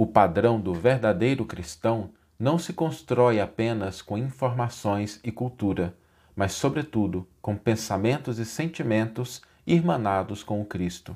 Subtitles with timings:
[0.00, 5.94] O padrão do verdadeiro cristão não se constrói apenas com informações e cultura,
[6.34, 11.14] mas, sobretudo, com pensamentos e sentimentos irmanados com o Cristo.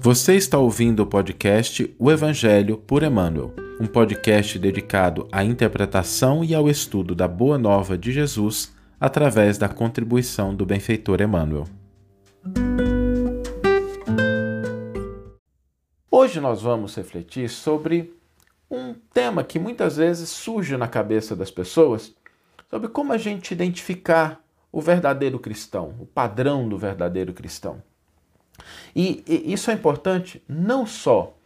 [0.00, 6.54] Você está ouvindo o podcast O Evangelho por Emmanuel, um podcast dedicado à interpretação e
[6.54, 8.72] ao estudo da Boa Nova de Jesus
[9.02, 11.66] através da contribuição do benfeitor Emmanuel.
[16.08, 18.16] Hoje nós vamos refletir sobre
[18.70, 22.14] um tema que muitas vezes surge na cabeça das pessoas,
[22.70, 24.40] sobre como a gente identificar
[24.70, 27.82] o verdadeiro cristão, o padrão do verdadeiro cristão.
[28.94, 31.36] E, e isso é importante não só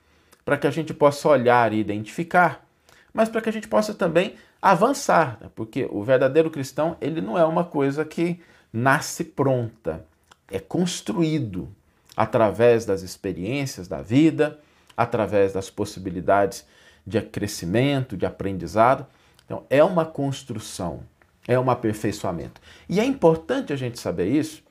[0.45, 2.69] para que a gente possa olhar e identificar,
[3.15, 5.51] mas para que a gente possa também avançar, né?
[5.55, 8.41] porque o verdadeiro cristão ele não é uma coisa que
[8.73, 10.05] nasce pronta,
[10.51, 11.69] é construído
[12.17, 14.59] através das experiências da vida,
[14.97, 16.67] através das possibilidades
[17.07, 19.07] de crescimento, de aprendizado.
[19.45, 21.03] Então, é uma construção,
[21.47, 22.61] é um aperfeiçoamento.
[22.89, 24.63] E é importante a gente saber isso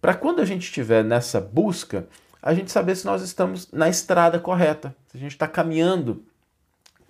[0.00, 2.06] para quando a gente estiver nessa busca,
[2.42, 6.24] a gente saber se nós estamos na estrada correta, se a gente está caminhando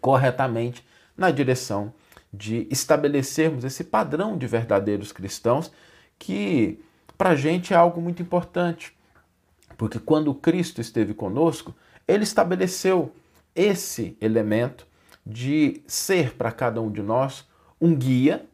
[0.00, 0.84] corretamente
[1.16, 1.92] na direção
[2.32, 5.70] de estabelecermos esse padrão de verdadeiros cristãos
[6.18, 6.80] que
[7.18, 8.96] para a gente é algo muito importante.
[9.76, 11.74] Porque quando Cristo esteve conosco,
[12.06, 13.12] ele estabeleceu
[13.54, 14.86] esse elemento
[15.26, 17.48] de ser para cada um de nós
[17.80, 18.46] um guia,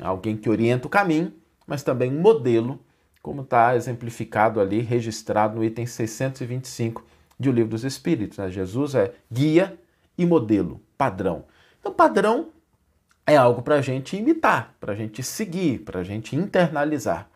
[0.00, 1.32] alguém que orienta o caminho,
[1.66, 2.80] mas também um modelo
[3.22, 7.04] como está exemplificado ali, registrado no item 625
[7.38, 8.38] de O Livro dos Espíritos.
[8.38, 8.50] Né?
[8.50, 9.78] Jesus é guia
[10.18, 11.44] e modelo, padrão.
[11.78, 12.48] Então, padrão
[13.26, 17.28] é algo para a gente imitar, para a gente seguir, para a gente internalizar.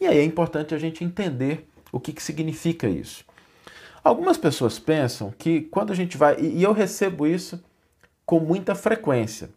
[0.00, 3.24] E aí é importante a gente entender o que, que significa isso.
[4.02, 7.62] Algumas pessoas pensam que quando a gente vai, e eu recebo isso
[8.24, 9.50] com muita frequência,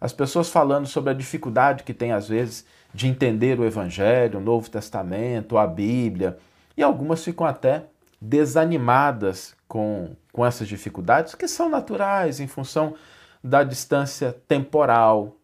[0.00, 2.64] as pessoas falando sobre a dificuldade que tem às vezes
[2.94, 6.38] de entender o Evangelho, o Novo Testamento, a Bíblia,
[6.76, 7.84] e algumas ficam até
[8.20, 12.94] desanimadas com, com essas dificuldades, que são naturais em função
[13.42, 15.36] da distância temporal,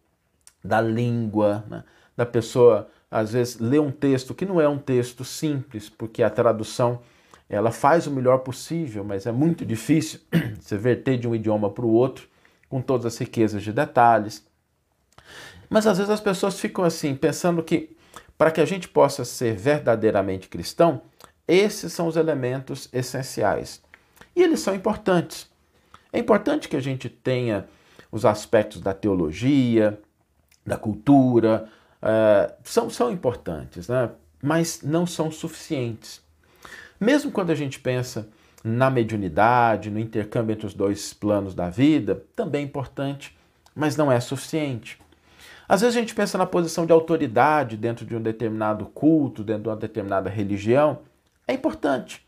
[0.63, 1.83] da língua, né?
[2.15, 6.29] da pessoa às vezes ler um texto que não é um texto simples, porque a
[6.29, 7.01] tradução
[7.47, 10.19] ela faz o melhor possível, mas é muito difícil
[10.59, 12.27] você verter de um idioma para o outro
[12.67, 14.45] com todas as riquezas de detalhes.
[15.69, 17.95] Mas às vezes as pessoas ficam assim, pensando que
[18.37, 21.01] para que a gente possa ser verdadeiramente cristão,
[21.47, 23.81] esses são os elementos essenciais.
[24.35, 25.49] E eles são importantes.
[26.11, 27.67] É importante que a gente tenha
[28.15, 29.99] os aspectos da teologia,
[30.65, 31.67] da cultura,
[32.01, 34.09] uh, são, são importantes, né?
[34.41, 36.21] mas não são suficientes.
[36.97, 38.29] Mesmo quando a gente pensa
[38.63, 43.37] na mediunidade, no intercâmbio entre os dois planos da vida, também é importante,
[43.75, 44.97] mas não é suficiente.
[45.67, 49.63] Às vezes a gente pensa na posição de autoridade dentro de um determinado culto, dentro
[49.63, 50.99] de uma determinada religião.
[51.45, 52.25] É importante,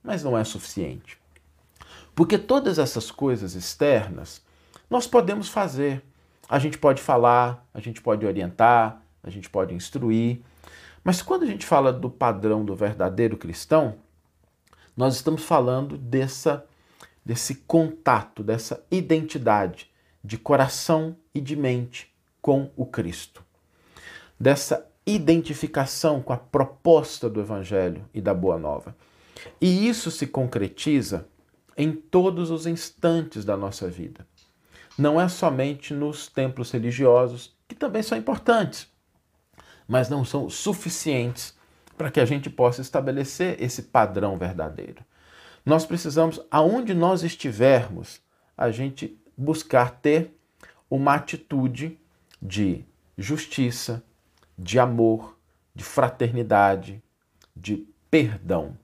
[0.00, 1.18] mas não é suficiente.
[2.14, 4.43] Porque todas essas coisas externas
[4.94, 6.04] nós podemos fazer.
[6.48, 10.40] A gente pode falar, a gente pode orientar, a gente pode instruir.
[11.02, 13.96] Mas quando a gente fala do padrão do verdadeiro cristão,
[14.96, 16.64] nós estamos falando dessa,
[17.24, 19.90] desse contato, dessa identidade
[20.22, 23.42] de coração e de mente com o Cristo,
[24.38, 28.94] dessa identificação com a proposta do Evangelho e da Boa Nova.
[29.60, 31.26] E isso se concretiza
[31.76, 34.24] em todos os instantes da nossa vida.
[34.96, 38.88] Não é somente nos templos religiosos, que também são importantes,
[39.88, 41.54] mas não são suficientes
[41.96, 45.04] para que a gente possa estabelecer esse padrão verdadeiro.
[45.64, 48.20] Nós precisamos, aonde nós estivermos,
[48.56, 50.36] a gente buscar ter
[50.90, 51.98] uma atitude
[52.40, 52.84] de
[53.16, 54.02] justiça,
[54.58, 55.36] de amor,
[55.74, 57.02] de fraternidade,
[57.56, 58.76] de perdão.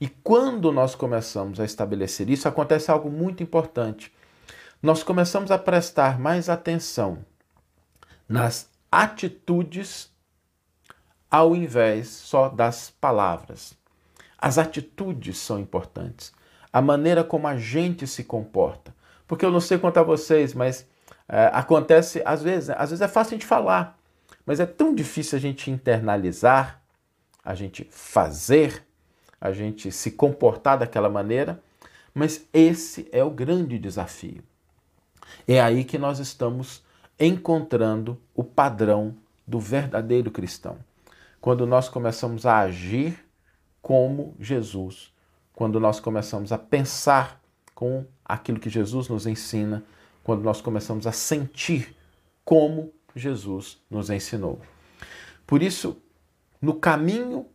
[0.00, 4.12] E quando nós começamos a estabelecer isso, acontece algo muito importante.
[4.82, 7.24] Nós começamos a prestar mais atenção
[8.28, 10.10] nas atitudes
[11.30, 13.74] ao invés só das palavras.
[14.38, 16.32] As atitudes são importantes.
[16.70, 18.94] A maneira como a gente se comporta.
[19.26, 20.86] Porque eu não sei quanto a vocês, mas
[21.26, 23.98] é, acontece às vezes, às vezes é fácil a gente falar,
[24.44, 26.80] mas é tão difícil a gente internalizar,
[27.42, 28.84] a gente fazer,
[29.40, 31.60] a gente se comportar daquela maneira,
[32.14, 34.44] mas esse é o grande desafio.
[35.46, 36.82] É aí que nós estamos
[37.18, 39.14] encontrando o padrão
[39.46, 40.78] do verdadeiro cristão.
[41.40, 43.24] quando nós começamos a agir
[43.80, 45.12] como Jesus,
[45.52, 47.40] quando nós começamos a pensar
[47.72, 49.84] com aquilo que Jesus nos ensina,
[50.24, 51.96] quando nós começamos a sentir
[52.44, 54.60] como Jesus nos ensinou.
[55.46, 55.96] Por isso,
[56.60, 57.46] no caminho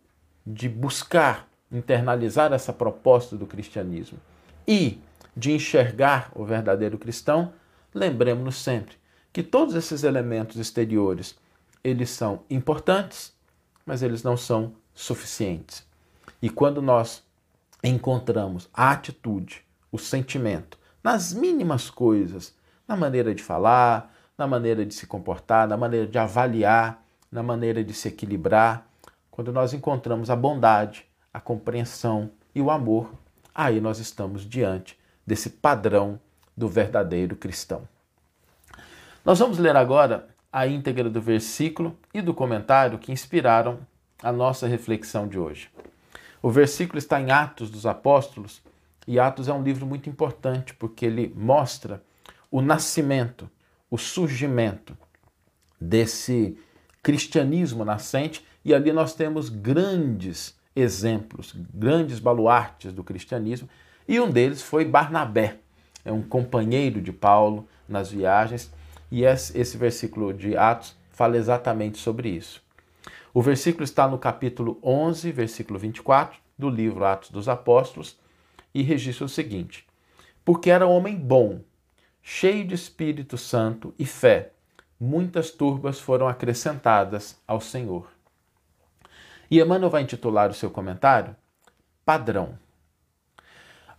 [0.47, 4.19] de buscar internalizar essa proposta do cristianismo
[4.65, 5.01] e
[5.35, 7.51] de enxergar o verdadeiro cristão,
[7.93, 8.95] lembremos-nos sempre
[9.33, 11.37] que todos esses elementos exteriores,
[11.83, 13.33] eles são importantes,
[13.85, 15.85] mas eles não são suficientes.
[16.41, 17.23] E quando nós
[17.83, 22.53] encontramos a atitude, o sentimento, nas mínimas coisas,
[22.87, 27.83] na maneira de falar, na maneira de se comportar, na maneira de avaliar, na maneira
[27.83, 28.87] de se equilibrar,
[29.29, 33.11] quando nós encontramos a bondade, a compreensão e o amor,
[33.55, 36.19] aí nós estamos diante desse padrão
[36.61, 37.87] do verdadeiro cristão.
[39.25, 43.79] Nós vamos ler agora a íntegra do versículo e do comentário que inspiraram
[44.21, 45.71] a nossa reflexão de hoje.
[46.39, 48.61] O versículo está em Atos dos Apóstolos,
[49.07, 52.03] e Atos é um livro muito importante porque ele mostra
[52.51, 53.49] o nascimento,
[53.89, 54.95] o surgimento
[55.79, 56.55] desse
[57.01, 63.67] cristianismo nascente, e ali nós temos grandes exemplos, grandes baluartes do cristianismo,
[64.07, 65.57] e um deles foi Barnabé,
[66.03, 68.71] é um companheiro de Paulo nas viagens,
[69.11, 72.63] e esse versículo de Atos fala exatamente sobre isso.
[73.33, 78.17] O versículo está no capítulo 11, versículo 24 do livro Atos dos Apóstolos
[78.73, 79.85] e registra o seguinte:
[80.43, 81.61] Porque era homem bom,
[82.21, 84.51] cheio de Espírito Santo e fé,
[84.99, 88.07] muitas turbas foram acrescentadas ao Senhor.
[89.49, 91.35] E Emmanuel vai intitular o seu comentário
[92.05, 92.57] Padrão.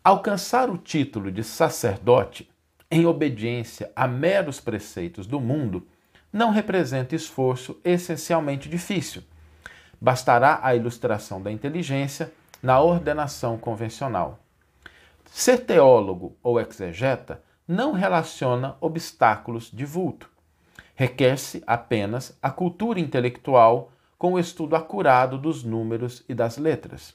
[0.04, 2.50] Alcançar o título de sacerdote
[2.90, 5.86] em obediência a meros preceitos do mundo
[6.32, 9.22] não representa esforço essencialmente difícil.
[10.00, 14.40] Bastará a ilustração da inteligência na ordenação convencional.
[15.26, 20.28] Ser teólogo ou exegeta não relaciona obstáculos de vulto.
[20.96, 27.14] Requer-se apenas a cultura intelectual com o estudo acurado dos números e das letras.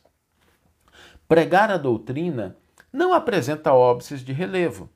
[1.28, 2.56] Pregar a doutrina
[2.92, 4.90] não apresenta óbices de relevo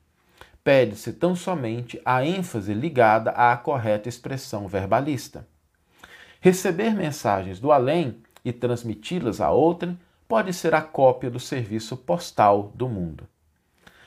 [0.63, 5.47] pede-se tão somente a ênfase ligada à correta expressão verbalista.
[6.39, 9.97] Receber mensagens do além e transmiti-las a outrem
[10.27, 13.27] pode ser a cópia do serviço postal do mundo.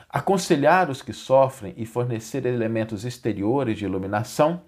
[0.08, 4.62] Aconselhar os que sofrem e fornecer elementos exteriores de iluminação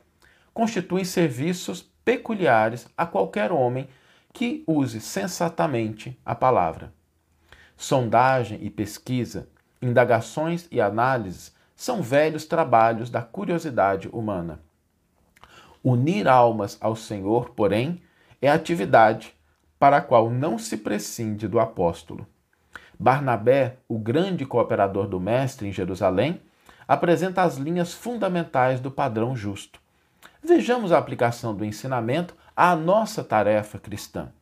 [0.52, 3.88] constituem serviços peculiares a qualquer homem
[4.32, 6.92] que use sensatamente a palavra.
[7.76, 9.48] Sondagem e pesquisa,
[9.82, 14.60] indagações e análises são velhos trabalhos da curiosidade humana.
[15.84, 18.00] Unir almas ao Senhor, porém,
[18.40, 19.34] é atividade
[19.78, 22.26] para a qual não se prescinde do apóstolo.
[22.98, 26.40] Barnabé, o grande cooperador do Mestre em Jerusalém,
[26.88, 29.78] apresenta as linhas fundamentais do padrão justo.
[30.42, 34.32] Vejamos a aplicação do ensinamento à nossa tarefa cristã.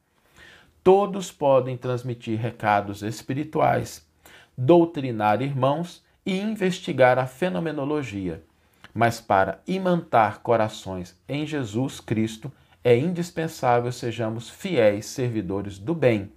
[0.84, 4.06] Todos podem transmitir recados espirituais,
[4.54, 8.44] doutrinar irmãos e investigar a fenomenologia.
[8.92, 12.52] Mas para imantar corações em Jesus Cristo,
[12.84, 16.30] é indispensável sejamos fiéis servidores do bem,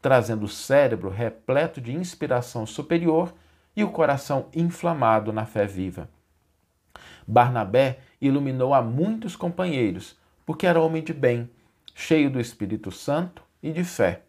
[0.00, 3.34] trazendo o cérebro repleto de inspiração superior
[3.76, 6.08] e o coração inflamado na fé viva.
[7.28, 11.50] Barnabé iluminou a muitos companheiros, porque era homem de bem,
[11.94, 14.22] cheio do Espírito Santo e de fé.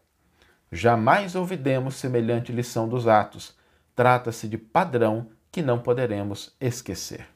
[0.72, 3.56] Jamais ouvidemos semelhante lição dos Atos,
[3.96, 7.28] trata-se de padrão que não poderemos esquecer.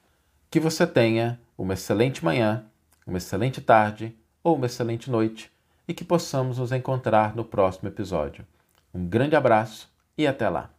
[0.49, 2.65] Que você tenha uma excelente manhã,
[3.05, 5.51] uma excelente tarde ou uma excelente noite
[5.87, 8.45] e que possamos nos encontrar no próximo episódio.
[8.93, 10.69] Um grande abraço e até lá!